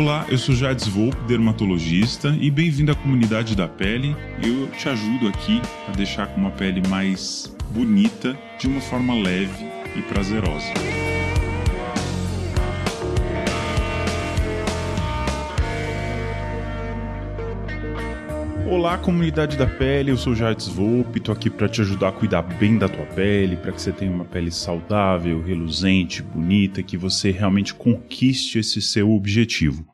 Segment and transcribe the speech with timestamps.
[0.00, 4.16] Olá, eu sou Jades Volpe, dermatologista, e bem-vindo à comunidade da pele.
[4.42, 9.66] Eu te ajudo aqui a deixar com uma pele mais bonita, de uma forma leve
[9.94, 10.72] e prazerosa.
[18.70, 22.42] Olá, comunidade da pele, eu sou Jardim Volpe, tô aqui para te ajudar a cuidar
[22.42, 27.32] bem da tua pele, para que você tenha uma pele saudável, reluzente, bonita, que você
[27.32, 29.84] realmente conquiste esse seu objetivo.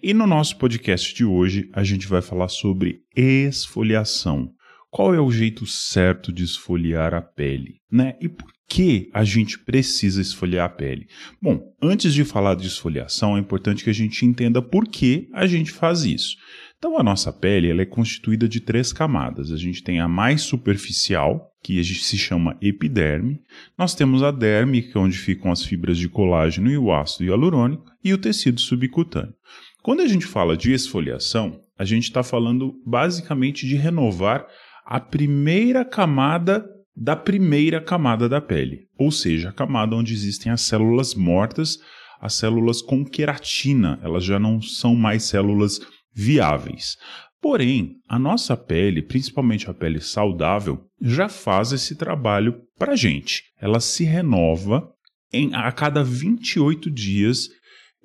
[0.00, 4.52] E no nosso podcast de hoje, a gente vai falar sobre esfoliação.
[4.92, 8.14] Qual é o jeito certo de esfoliar a pele, né?
[8.20, 11.08] E por que a gente precisa esfoliar a pele?
[11.42, 15.48] Bom, antes de falar de esfoliação, é importante que a gente entenda por que a
[15.48, 16.36] gente faz isso.
[16.80, 19.52] Então, a nossa pele ela é constituída de três camadas.
[19.52, 23.38] A gente tem a mais superficial, que se chama epiderme.
[23.76, 27.24] Nós temos a derme, que é onde ficam as fibras de colágeno e o ácido
[27.24, 29.34] hialurônico, e o tecido subcutâneo.
[29.82, 34.46] Quando a gente fala de esfoliação, a gente está falando basicamente de renovar
[34.86, 36.66] a primeira camada
[36.96, 41.78] da primeira camada da pele, ou seja, a camada onde existem as células mortas,
[42.20, 45.78] as células com queratina, elas já não são mais células
[46.12, 46.96] viáveis.
[47.40, 53.44] Porém, a nossa pele, principalmente a pele saudável, já faz esse trabalho para a gente.
[53.58, 54.86] Ela se renova
[55.32, 57.48] em, a cada 28 dias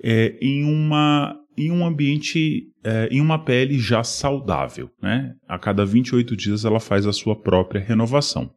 [0.02, 4.90] é, em, uma, em um ambiente, é, em uma pele já saudável.
[5.02, 5.34] Né?
[5.46, 8.50] A cada 28 dias ela faz a sua própria renovação.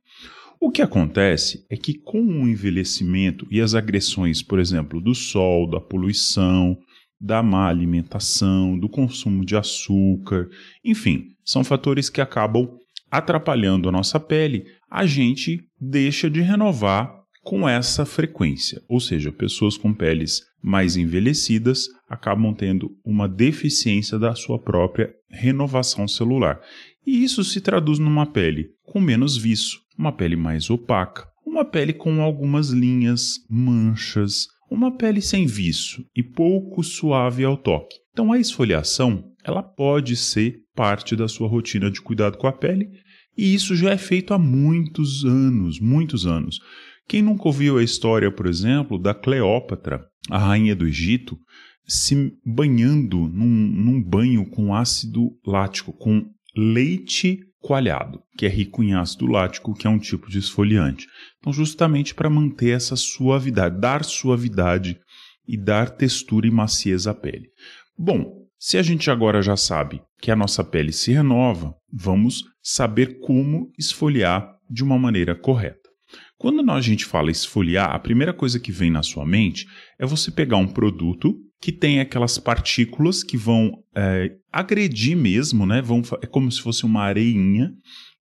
[0.61, 5.69] O que acontece é que com o envelhecimento e as agressões, por exemplo, do sol,
[5.69, 6.77] da poluição,
[7.19, 10.47] da má alimentação, do consumo de açúcar,
[10.83, 12.69] enfim, são fatores que acabam
[13.11, 18.81] atrapalhando a nossa pele, a gente deixa de renovar com essa frequência.
[18.87, 26.07] Ou seja, pessoas com peles mais envelhecidas acabam tendo uma deficiência da sua própria renovação
[26.07, 26.61] celular.
[27.05, 31.93] E isso se traduz numa pele com menos viço, uma pele mais opaca, uma pele
[31.93, 37.97] com algumas linhas, manchas, uma pele sem viço e pouco suave ao toque.
[38.11, 42.89] Então a esfoliação, ela pode ser parte da sua rotina de cuidado com a pele,
[43.37, 46.59] e isso já é feito há muitos anos, muitos anos.
[47.07, 51.37] Quem nunca ouviu a história, por exemplo, da Cleópatra, a rainha do Egito,
[51.87, 56.23] se banhando num, num banho com ácido lático, com
[56.55, 61.07] leite coalhado, que é rico em ácido lático, que é um tipo de esfoliante.
[61.39, 64.97] Então, justamente para manter essa suavidade, dar suavidade
[65.47, 67.47] e dar textura e maciez à pele.
[67.97, 73.19] Bom, se a gente agora já sabe que a nossa pele se renova, vamos saber
[73.19, 75.89] como esfoliar de uma maneira correta.
[76.37, 79.65] Quando a gente fala esfoliar, a primeira coisa que vem na sua mente
[79.99, 85.81] é você pegar um produto que tem aquelas partículas que vão é, agredir mesmo, né?
[85.81, 87.71] Vão, é como se fosse uma areinha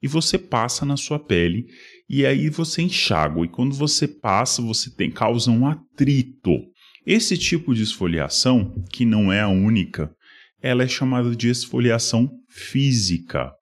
[0.02, 1.66] e você passa na sua pele
[2.08, 6.58] e aí você enxágua e quando você passa você tem causa um atrito.
[7.06, 10.10] Esse tipo de esfoliação, que não é a única,
[10.60, 13.52] ela é chamada de esfoliação física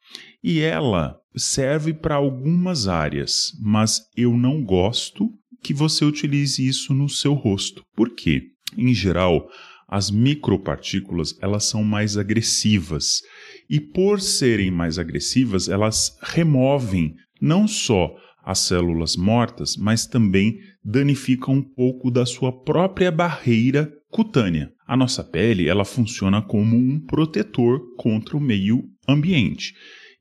[0.43, 5.29] e ela serve para algumas áreas, mas eu não gosto
[5.63, 7.83] que você utilize isso no seu rosto.
[7.95, 8.56] Por quê?
[8.77, 9.49] Em geral,
[9.89, 13.21] as micropartículas elas são mais agressivas
[13.69, 21.55] e por serem mais agressivas elas removem não só as células mortas, mas também danificam
[21.55, 24.71] um pouco da sua própria barreira cutânea.
[24.87, 29.75] A nossa pele ela funciona como um protetor contra o meio ambiente.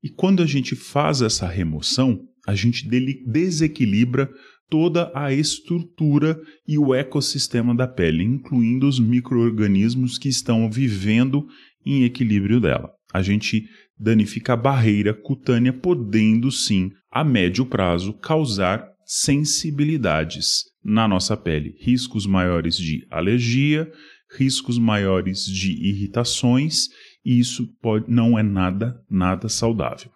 [0.04, 2.88] E quando a gente faz essa remoção, a gente
[3.28, 4.30] desequilibra
[4.70, 11.48] toda a estrutura e o ecossistema da pele, incluindo os micro-organismos que estão vivendo
[11.86, 12.92] em equilíbrio dela.
[13.14, 13.66] A gente
[13.98, 22.26] danifica a barreira cutânea, podendo sim, a médio prazo, causar sensibilidades na nossa pele, riscos
[22.26, 23.90] maiores de alergia,
[24.38, 26.88] riscos maiores de irritações,
[27.24, 30.12] e isso pode, não é nada, nada saudável.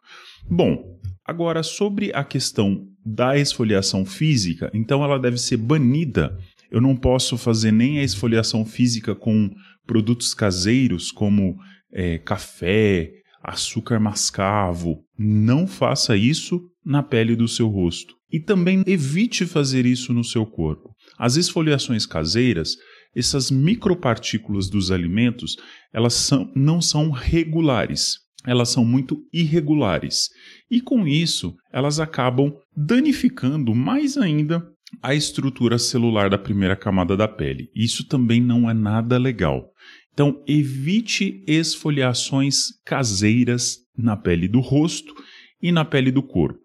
[0.50, 0.99] Bom,
[1.30, 6.38] agora sobre a questão da esfoliação física, então ela deve ser banida.
[6.72, 9.50] Eu não posso fazer nem a esfoliação física com
[9.86, 11.56] produtos caseiros como
[11.92, 13.12] é, café,
[13.44, 15.04] açúcar mascavo.
[15.18, 18.14] Não faça isso na pele do seu rosto.
[18.32, 20.94] E também evite fazer isso no seu corpo.
[21.18, 22.76] As esfoliações caseiras,
[23.16, 25.56] essas micropartículas dos alimentos,
[25.92, 30.30] elas são, não são regulares elas são muito irregulares
[30.72, 34.66] e com isso elas acabam danificando mais ainda
[35.02, 37.70] a estrutura celular da primeira camada da pele.
[37.76, 39.70] Isso também não é nada legal.
[40.12, 45.14] Então, evite esfoliações caseiras na pele do rosto
[45.62, 46.60] e na pele do corpo.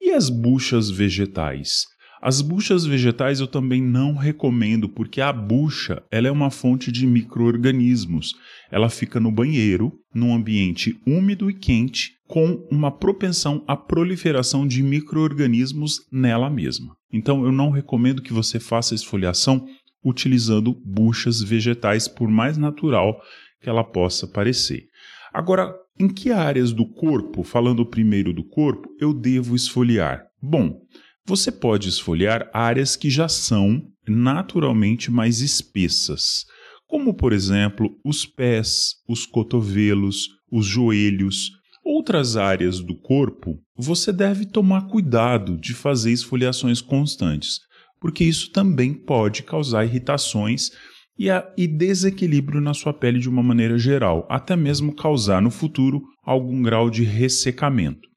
[0.00, 1.84] E as buchas vegetais?
[2.20, 7.06] As buchas vegetais eu também não recomendo, porque a bucha ela é uma fonte de
[7.06, 8.34] micro-organismos.
[8.70, 14.82] Ela fica no banheiro, num ambiente úmido e quente, com uma propensão à proliferação de
[14.82, 16.96] micro-organismos nela mesma.
[17.12, 19.64] Então eu não recomendo que você faça esfoliação
[20.04, 23.20] utilizando buchas vegetais, por mais natural
[23.60, 24.86] que ela possa parecer.
[25.32, 30.22] Agora, em que áreas do corpo, falando primeiro do corpo, eu devo esfoliar?
[30.40, 30.80] Bom,
[31.28, 36.46] você pode esfoliar áreas que já são naturalmente mais espessas,
[36.86, 41.50] como por exemplo os pés, os cotovelos, os joelhos.
[41.84, 47.60] Outras áreas do corpo, você deve tomar cuidado de fazer esfoliações constantes,
[48.00, 50.70] porque isso também pode causar irritações
[51.18, 55.50] e, a, e desequilíbrio na sua pele de uma maneira geral, até mesmo causar no
[55.50, 58.07] futuro algum grau de ressecamento.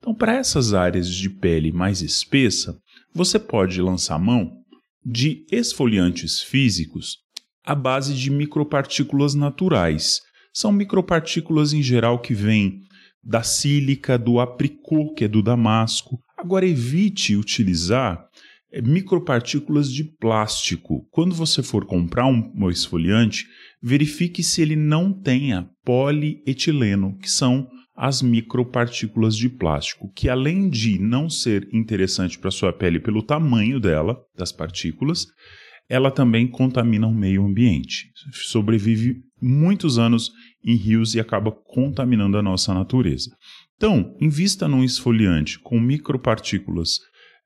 [0.00, 2.80] Então, para essas áreas de pele mais espessa,
[3.14, 4.50] você pode lançar mão
[5.04, 7.18] de esfoliantes físicos
[7.64, 10.22] à base de micropartículas naturais.
[10.54, 12.80] São micropartículas em geral que vêm
[13.22, 16.18] da sílica, do apricot, que é do damasco.
[16.36, 18.26] Agora evite utilizar
[18.72, 21.06] é, micropartículas de plástico.
[21.10, 23.46] Quando você for comprar um esfoliante,
[23.82, 27.68] verifique se ele não tenha polietileno, que são
[28.02, 33.78] as micropartículas de plástico, que além de não ser interessante para sua pele pelo tamanho
[33.78, 35.26] dela, das partículas,
[35.86, 38.10] ela também contamina o meio ambiente.
[38.32, 40.30] Sobrevive muitos anos
[40.64, 43.36] em rios e acaba contaminando a nossa natureza.
[43.76, 46.92] Então, invista num esfoliante com micropartículas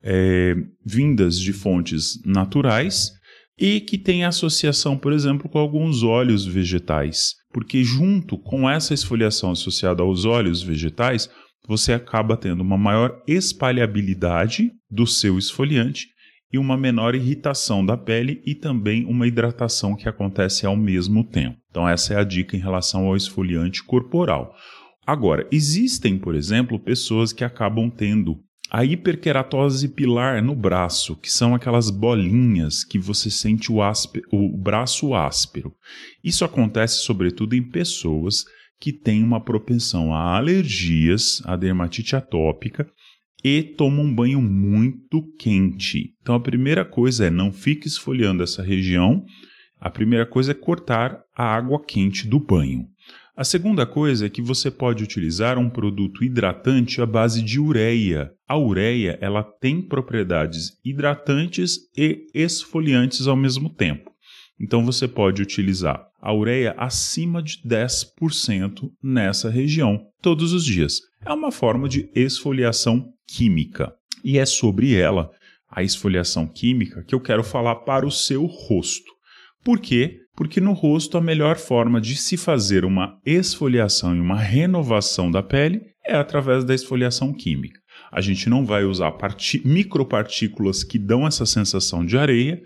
[0.05, 0.55] é,
[0.87, 3.11] vindas de fontes naturais
[3.59, 9.53] e que tem associação, por exemplo, com alguns óleos vegetais, porque junto com essa esfoliação
[9.53, 11.31] associada aos óleos vegetais,
[11.67, 16.09] você acaba tendo uma maior espalhabilidade do seu esfoliante
[16.53, 21.59] e uma menor irritação da pele e também uma hidratação que acontece ao mesmo tempo.
[21.71, 24.55] Então essa é a dica em relação ao esfoliante corporal.
[25.07, 28.39] Agora, existem, por exemplo, pessoas que acabam tendo
[28.71, 34.57] a hiperqueratose pilar no braço, que são aquelas bolinhas que você sente o, áspero, o
[34.57, 35.73] braço áspero.
[36.23, 38.45] Isso acontece sobretudo em pessoas
[38.81, 42.87] que têm uma propensão a alergias, a dermatite atópica
[43.45, 46.15] e tomam um banho muito quente.
[46.21, 49.25] Então a primeira coisa é não fique esfoliando essa região.
[49.79, 52.87] A primeira coisa é cortar a água quente do banho.
[53.37, 58.31] A segunda coisa é que você pode utilizar um produto hidratante à base de ureia.
[58.47, 64.09] A ureia ela tem propriedades hidratantes e esfoliantes ao mesmo tempo.
[64.61, 71.01] Então você pode utilizar a ureia acima de 10% nessa região todos os dias.
[71.27, 73.93] É uma forma de esfoliação química.
[74.23, 75.29] E é sobre ela,
[75.69, 79.13] a esfoliação química, que eu quero falar para o seu rosto.
[79.65, 80.21] Por quê?
[80.37, 85.43] Porque no rosto a melhor forma de se fazer uma esfoliação e uma renovação da
[85.43, 87.81] pele é através da esfoliação química.
[88.13, 89.17] A gente não vai usar
[89.65, 92.61] micropartículas que dão essa sensação de areia,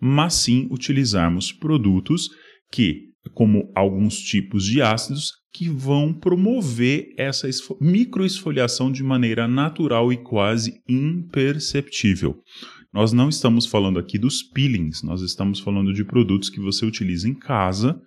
[0.00, 2.28] mas sim utilizarmos produtos
[2.70, 7.48] que, como alguns tipos de ácidos, que vão promover essa
[7.80, 12.36] microesfoliação de maneira natural e quase imperceptível.
[12.94, 17.28] Nós não estamos falando aqui dos peelings, nós estamos falando de produtos que você utiliza
[17.28, 18.00] em casa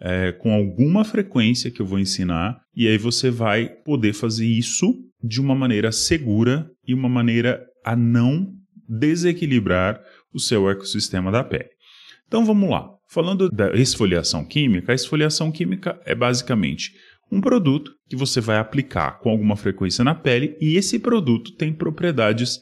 [0.00, 4.94] é, com alguma frequência que eu vou ensinar, e aí você vai poder fazer isso
[5.22, 8.50] de uma maneira segura e uma maneira a não
[8.88, 10.00] desequilibrar
[10.32, 11.68] o seu ecossistema da pele.
[12.26, 12.88] Então vamos lá.
[13.10, 16.92] Falando da esfoliação química, a esfoliação química é basicamente
[17.30, 21.74] um produto que você vai aplicar com alguma frequência na pele e esse produto tem
[21.74, 22.58] propriedades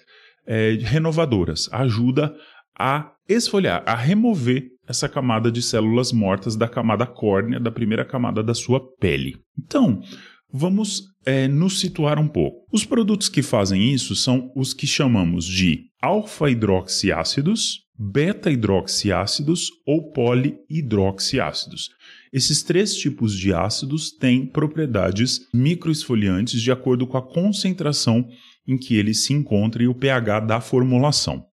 [0.48, 2.34] é, renovadoras, ajuda
[2.76, 8.42] a esfoliar, a remover essa camada de células mortas da camada córnea, da primeira camada
[8.42, 9.36] da sua pele.
[9.58, 10.00] Então,
[10.50, 12.66] vamos é, nos situar um pouco.
[12.72, 21.90] Os produtos que fazem isso são os que chamamos de alfa-hidroxiácidos, beta-hidroxiácidos ou polihidroxiácidos.
[22.32, 28.26] Esses três tipos de ácidos têm propriedades microesfoliantes de acordo com a concentração
[28.68, 31.44] em que ele se encontra e o pH da formulação.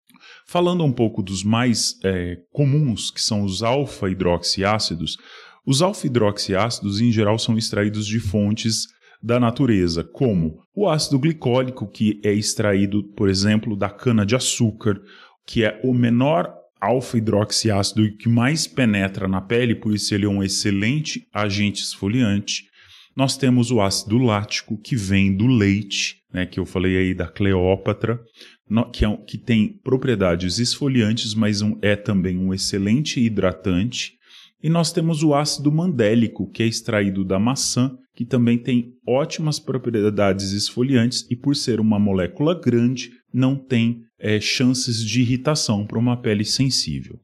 [0.46, 5.18] Falando um pouco dos mais é, comuns, que são os alfa-hidroxiácidos,
[5.66, 8.88] os alfa-hidroxiácidos em geral são extraídos de fontes
[9.24, 15.02] da natureza, como o ácido glicólico, que é extraído, por exemplo, da cana-de-açúcar,
[15.48, 20.44] que é o menor alfa-hidroxiácido que mais penetra na pele, por isso ele é um
[20.44, 22.66] excelente agente esfoliante.
[23.16, 27.30] Nós temos o ácido lático, que vem do leite, né, que eu falei aí da
[27.30, 28.20] Cleópatra,
[28.92, 34.16] que, é, que tem propriedades esfoliantes, mas um, é também um excelente hidratante.
[34.62, 39.60] E nós temos o ácido mandélico, que é extraído da maçã, que também tem ótimas
[39.60, 46.00] propriedades esfoliantes e, por ser uma molécula grande, não tem é, chances de irritação para
[46.00, 47.18] uma pele sensível.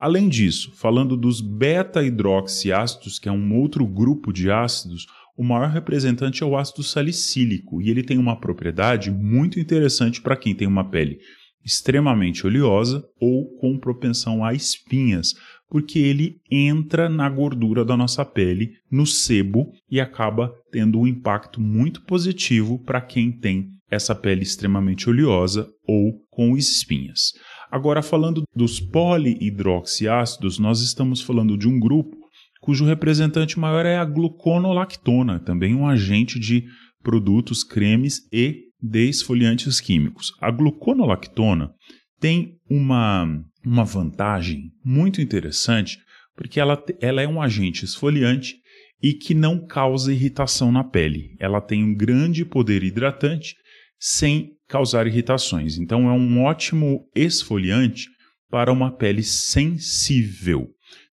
[0.00, 5.06] Além disso, falando dos beta-hidroxiácidos, que é um outro grupo de ácidos,
[5.40, 10.36] o maior representante é o ácido salicílico e ele tem uma propriedade muito interessante para
[10.36, 11.18] quem tem uma pele
[11.64, 15.32] extremamente oleosa ou com propensão a espinhas,
[15.66, 21.58] porque ele entra na gordura da nossa pele, no sebo, e acaba tendo um impacto
[21.58, 27.32] muito positivo para quem tem essa pele extremamente oleosa ou com espinhas.
[27.70, 32.19] Agora, falando dos polihidroxiácidos, nós estamos falando de um grupo
[32.60, 36.64] cujo representante maior é a gluconolactona, também um agente de
[37.02, 40.32] produtos, cremes e de esfoliantes químicos.
[40.40, 41.72] A gluconolactona
[42.20, 45.98] tem uma, uma vantagem muito interessante,
[46.36, 48.56] porque ela, ela é um agente esfoliante
[49.02, 51.34] e que não causa irritação na pele.
[51.38, 53.54] Ela tem um grande poder hidratante
[53.98, 55.78] sem causar irritações.
[55.78, 58.08] Então é um ótimo esfoliante
[58.50, 60.68] para uma pele sensível.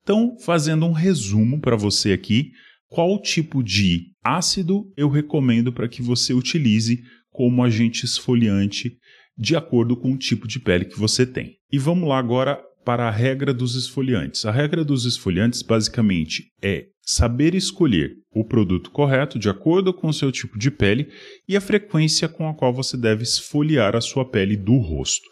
[0.08, 2.54] Então, fazendo um resumo para você aqui,
[2.88, 8.98] qual tipo de ácido eu recomendo para que você utilize como agente esfoliante
[9.38, 11.58] de acordo com o tipo de pele que você tem.
[11.70, 14.46] E vamos lá agora para a regra dos esfoliantes.
[14.46, 20.14] A regra dos esfoliantes basicamente é saber escolher o produto correto de acordo com o
[20.14, 21.08] seu tipo de pele
[21.48, 25.26] e a frequência com a qual você deve esfoliar a sua pele do rosto.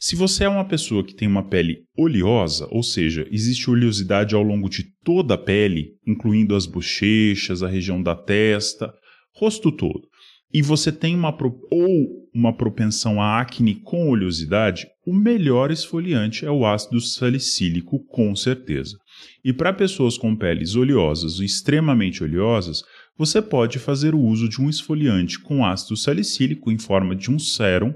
[0.00, 4.42] Se você é uma pessoa que tem uma pele oleosa, ou seja, existe oleosidade ao
[4.42, 8.92] longo de toda a pele, incluindo as bochechas, a região da testa,
[9.32, 10.08] rosto todo,
[10.52, 11.36] e você tem uma
[11.70, 18.34] ou uma propensão à acne com oleosidade, o melhor esfoliante é o ácido salicílico, com
[18.36, 18.96] certeza.
[19.44, 22.82] E para pessoas com peles oleosas ou extremamente oleosas,
[23.16, 27.38] você pode fazer o uso de um esfoliante com ácido salicílico em forma de um
[27.38, 27.92] sérum,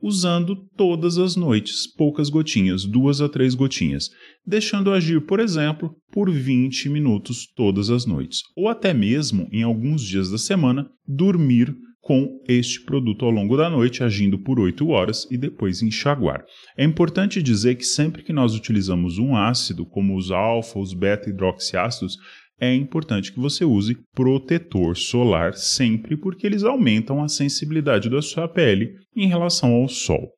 [0.00, 4.10] usando todas as noites, poucas gotinhas, duas a três gotinhas,
[4.44, 10.02] deixando agir, por exemplo, por 20 minutos todas as noites, ou até mesmo, em alguns
[10.02, 15.26] dias da semana, dormir com este produto ao longo da noite, agindo por 8 horas
[15.30, 16.44] e depois enxaguar.
[16.76, 22.18] É importante dizer que sempre que nós utilizamos um ácido, como os alfa, os beta-hidroxiácidos,
[22.60, 28.48] é importante que você use protetor solar sempre, porque eles aumentam a sensibilidade da sua
[28.48, 30.32] pele em relação ao sol.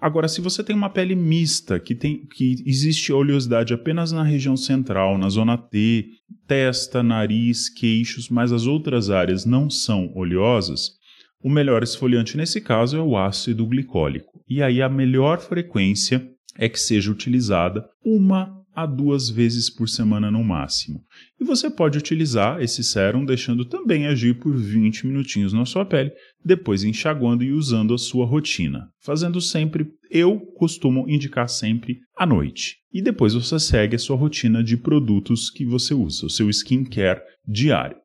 [0.00, 4.56] Agora, se você tem uma pele mista, que, tem, que existe oleosidade apenas na região
[4.56, 6.06] central, na zona T,
[6.46, 10.97] testa, nariz, queixos, mas as outras áreas não são oleosas,
[11.42, 14.40] o melhor esfoliante nesse caso é o ácido glicólico.
[14.48, 20.30] E aí a melhor frequência é que seja utilizada uma a duas vezes por semana
[20.30, 21.02] no máximo.
[21.40, 26.12] E você pode utilizar esse sérum deixando também agir por 20 minutinhos na sua pele,
[26.44, 28.88] depois enxaguando e usando a sua rotina.
[29.00, 32.76] Fazendo sempre, eu costumo indicar sempre à noite.
[32.92, 37.20] E depois você segue a sua rotina de produtos que você usa, o seu skincare
[37.44, 37.96] diário.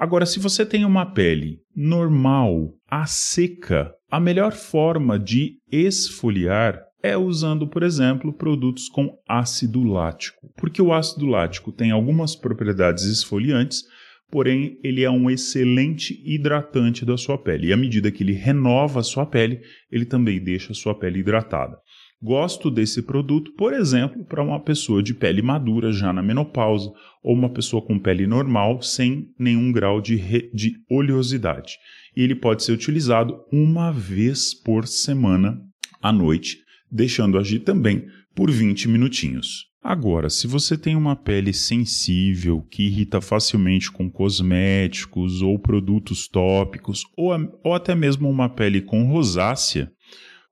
[0.00, 7.18] Agora, se você tem uma pele normal, a seca, a melhor forma de esfoliar é
[7.18, 13.82] usando, por exemplo, produtos com ácido lático, porque o ácido lático tem algumas propriedades esfoliantes,
[14.30, 17.66] porém ele é um excelente hidratante da sua pele.
[17.66, 19.60] E à medida que ele renova a sua pele,
[19.92, 21.76] ele também deixa a sua pele hidratada.
[22.22, 27.34] Gosto desse produto, por exemplo, para uma pessoa de pele madura já na menopausa ou
[27.34, 30.50] uma pessoa com pele normal sem nenhum grau de, re...
[30.52, 31.78] de oleosidade.
[32.14, 35.58] E ele pode ser utilizado uma vez por semana
[36.02, 36.58] à noite,
[36.92, 39.70] deixando agir também por 20 minutinhos.
[39.82, 47.02] Agora, se você tem uma pele sensível que irrita facilmente com cosméticos ou produtos tópicos,
[47.16, 47.30] ou,
[47.64, 49.90] ou até mesmo uma pele com rosácea,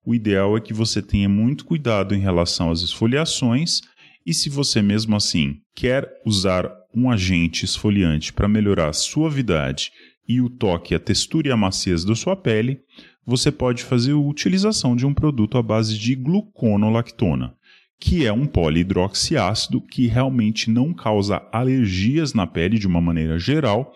[0.08, 3.82] o ideal é que você tenha muito cuidado em relação às esfoliações
[4.24, 9.92] e se você mesmo assim quer usar um agente esfoliante para melhorar a suavidade
[10.26, 12.80] e o toque, a textura e a maciez da sua pele,
[13.22, 17.54] você pode fazer a utilização de um produto à base de gluconolactona,
[18.00, 23.92] que é um polihidroxiácido que realmente não causa alergias na pele de uma maneira geral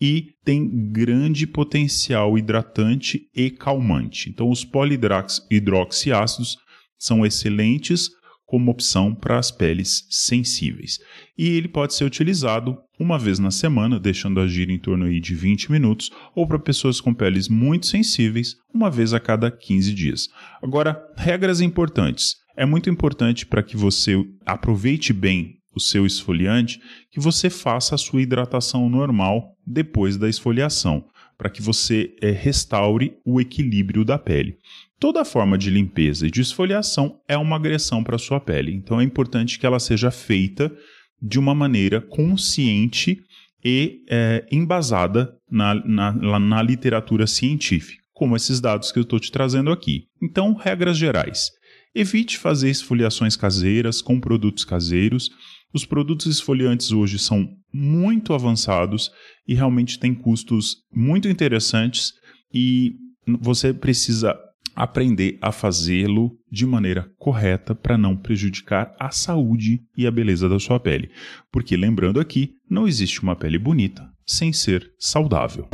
[0.00, 4.28] e tem grande potencial hidratante e calmante.
[4.30, 6.58] Então, os polihidroxiácidos
[6.98, 8.10] são excelentes
[8.46, 10.98] como opção para as peles sensíveis.
[11.36, 15.34] E ele pode ser utilizado uma vez na semana, deixando agir em torno aí de
[15.34, 20.28] 20 minutos, ou para pessoas com peles muito sensíveis, uma vez a cada 15 dias.
[20.62, 22.36] Agora, regras importantes.
[22.56, 24.14] É muito importante para que você
[24.46, 31.04] aproveite bem o seu esfoliante que você faça a sua hidratação normal depois da esfoliação,
[31.36, 34.58] para que você é, restaure o equilíbrio da pele.
[34.98, 39.00] Toda forma de limpeza e de esfoliação é uma agressão para a sua pele, então
[39.00, 40.72] é importante que ela seja feita
[41.20, 43.20] de uma maneira consciente
[43.64, 49.32] e é, embasada na, na, na literatura científica, como esses dados que eu estou te
[49.32, 50.06] trazendo aqui.
[50.22, 51.50] Então, regras gerais.
[51.94, 55.30] Evite fazer esfoliações caseiras com produtos caseiros.
[55.74, 59.10] Os produtos esfoliantes hoje são muito avançados
[59.44, 62.12] e realmente têm custos muito interessantes
[62.54, 62.92] e
[63.40, 64.38] você precisa
[64.76, 70.60] aprender a fazê-lo de maneira correta para não prejudicar a saúde e a beleza da
[70.60, 71.10] sua pele.
[71.50, 75.68] Porque lembrando aqui, não existe uma pele bonita sem ser saudável.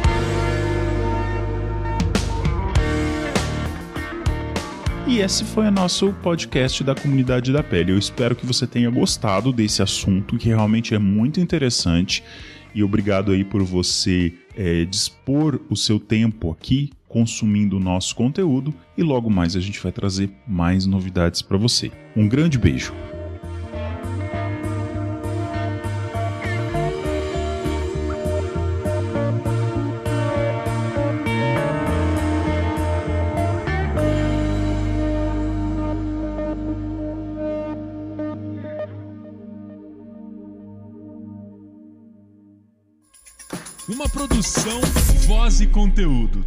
[5.10, 7.90] E esse foi o nosso podcast da comunidade da pele.
[7.90, 12.22] Eu espero que você tenha gostado desse assunto, que realmente é muito interessante.
[12.72, 18.72] E obrigado aí por você é, dispor o seu tempo aqui consumindo o nosso conteúdo
[18.96, 21.90] e logo mais a gente vai trazer mais novidades para você.
[22.16, 22.94] Um grande beijo.
[45.70, 46.44] Conteúdo.